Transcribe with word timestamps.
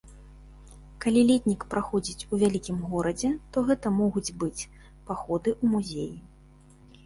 Калі 1.03 1.21
летнік 1.31 1.65
праходзіць 1.73 2.27
у 2.31 2.41
вялікім 2.45 2.81
горадзе, 2.95 3.29
то 3.53 3.57
гэта 3.69 3.87
могуць 4.01 4.27
быць 4.41 4.67
паходы 5.11 5.49
ў 5.63 5.75
музеі. 5.79 6.15